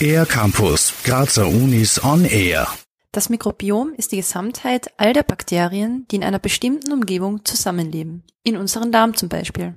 [0.00, 2.68] Air Campus, Grazer Unis on Air.
[3.12, 8.24] Das Mikrobiom ist die Gesamtheit all der Bakterien, die in einer bestimmten Umgebung zusammenleben.
[8.42, 9.74] In unserem Darm zum Beispiel.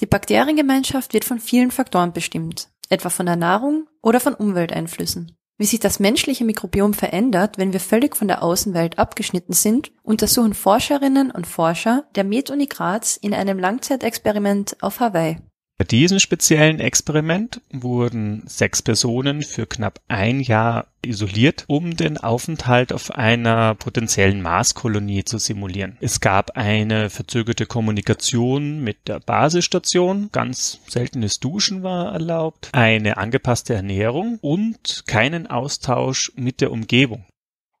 [0.00, 5.36] Die Bakteriengemeinschaft wird von vielen Faktoren bestimmt, etwa von der Nahrung oder von Umwelteinflüssen.
[5.58, 10.54] Wie sich das menschliche Mikrobiom verändert, wenn wir völlig von der Außenwelt abgeschnitten sind, untersuchen
[10.54, 15.38] Forscherinnen und Forscher der Med-Uni Graz in einem Langzeitexperiment auf Hawaii.
[15.82, 22.92] Bei diesem speziellen Experiment wurden sechs Personen für knapp ein Jahr isoliert, um den Aufenthalt
[22.92, 25.98] auf einer potenziellen Marskolonie zu simulieren.
[26.00, 33.74] Es gab eine verzögerte Kommunikation mit der Basisstation, ganz seltenes Duschen war erlaubt, eine angepasste
[33.74, 37.24] Ernährung und keinen Austausch mit der Umgebung.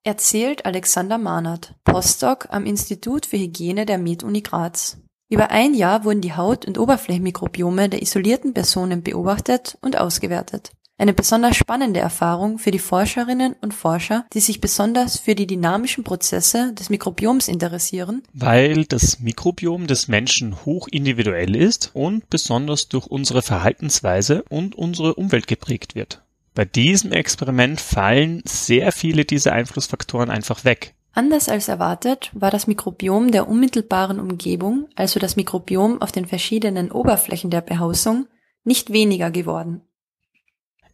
[0.02, 4.98] Erzählt Alexander Mahnert, Postdoc am Institut für Hygiene der Med-Uni Graz.
[5.32, 10.72] Über ein Jahr wurden die Haut- und Oberflächenmikrobiome der isolierten Personen beobachtet und ausgewertet.
[10.98, 16.04] Eine besonders spannende Erfahrung für die Forscherinnen und Forscher, die sich besonders für die dynamischen
[16.04, 18.22] Prozesse des Mikrobioms interessieren.
[18.34, 25.14] Weil das Mikrobiom des Menschen hoch individuell ist und besonders durch unsere Verhaltensweise und unsere
[25.14, 26.20] Umwelt geprägt wird.
[26.54, 30.94] Bei diesem Experiment fallen sehr viele dieser Einflussfaktoren einfach weg.
[31.14, 36.90] Anders als erwartet war das Mikrobiom der unmittelbaren Umgebung, also das Mikrobiom auf den verschiedenen
[36.90, 38.26] Oberflächen der Behausung,
[38.64, 39.82] nicht weniger geworden.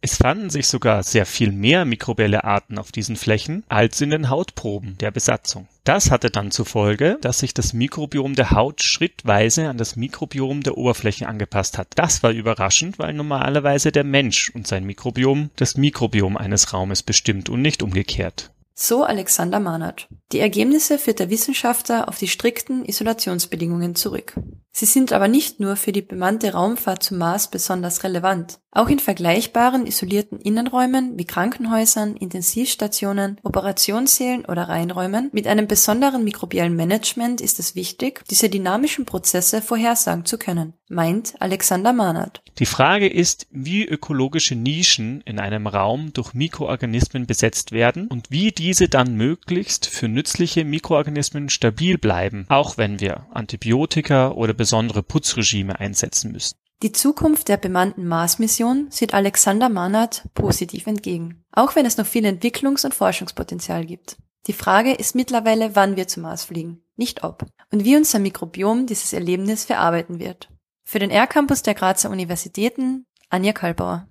[0.01, 4.29] Es fanden sich sogar sehr viel mehr mikrobielle Arten auf diesen Flächen als in den
[4.29, 5.67] Hautproben der Besatzung.
[5.83, 10.63] Das hatte dann zur Folge, dass sich das Mikrobiom der Haut schrittweise an das Mikrobiom
[10.63, 11.89] der Oberflächen angepasst hat.
[11.95, 17.49] Das war überraschend, weil normalerweise der Mensch und sein Mikrobiom das Mikrobiom eines Raumes bestimmt
[17.49, 18.51] und nicht umgekehrt.
[18.81, 20.07] So Alexander Mahnert.
[20.31, 24.35] Die Ergebnisse führt der Wissenschaftler auf die strikten Isolationsbedingungen zurück.
[24.71, 28.59] Sie sind aber nicht nur für die bemannte Raumfahrt zum Mars besonders relevant.
[28.71, 36.75] Auch in vergleichbaren isolierten Innenräumen wie Krankenhäusern, Intensivstationen, Operationssälen oder Reinräumen mit einem besonderen mikrobiellen
[36.75, 42.43] Management ist es wichtig, diese dynamischen Prozesse vorhersagen zu können, meint Alexander Mahnert.
[42.59, 48.51] Die Frage ist, wie ökologische Nischen in einem Raum durch Mikroorganismen besetzt werden und wie
[48.51, 55.79] diese dann möglichst für nützliche Mikroorganismen stabil bleiben, auch wenn wir Antibiotika oder besondere Putzregime
[55.79, 56.55] einsetzen müssen.
[56.83, 62.23] Die Zukunft der bemannten Mars-Mission sieht Alexander Mahnert positiv entgegen, auch wenn es noch viel
[62.25, 64.17] Entwicklungs- und Forschungspotenzial gibt.
[64.45, 68.85] Die Frage ist mittlerweile, wann wir zum Mars fliegen, nicht ob, und wie unser Mikrobiom
[68.85, 70.49] dieses Erlebnis verarbeiten wird.
[70.85, 74.07] Für den R-Campus der Grazer Universitäten, Anja Kalbauer.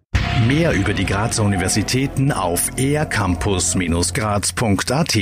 [0.46, 5.14] Mehr über die Grazer Universitäten auf ercampus-graz.at